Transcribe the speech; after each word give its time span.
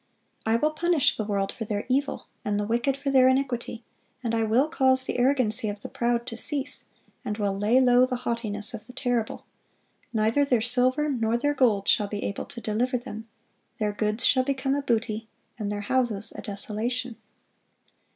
(497) 0.45 0.51
"I 0.51 0.55
will 0.59 0.73
punish 0.89 1.15
the 1.15 1.23
world 1.23 1.51
for 1.51 1.63
their 1.63 1.85
evil, 1.87 2.25
and 2.43 2.59
the 2.59 2.65
wicked 2.65 2.97
for 2.97 3.11
their 3.11 3.29
iniquity; 3.29 3.83
and 4.23 4.33
I 4.33 4.41
will 4.45 4.67
cause 4.67 5.05
the 5.05 5.19
arrogancy 5.19 5.69
of 5.69 5.81
the 5.81 5.89
proud 5.89 6.25
to 6.25 6.35
cease, 6.35 6.85
and 7.23 7.37
will 7.37 7.55
lay 7.55 7.79
low 7.79 8.07
the 8.07 8.15
haughtiness 8.15 8.73
of 8.73 8.87
the 8.87 8.93
terrible."(498) 8.93 9.43
"Neither 10.13 10.45
their 10.45 10.61
silver 10.61 11.07
nor 11.07 11.37
their 11.37 11.53
gold 11.53 11.87
shall 11.87 12.07
be 12.07 12.23
able 12.23 12.45
to 12.45 12.59
deliver 12.61 12.97
them;" 12.97 13.29
"their 13.77 13.93
goods 13.93 14.25
shall 14.25 14.43
become 14.43 14.73
a 14.73 14.81
booty, 14.81 15.27
and 15.59 15.71
their 15.71 15.81
houses 15.81 16.33
a 16.35 16.41
desolation." 16.41 17.17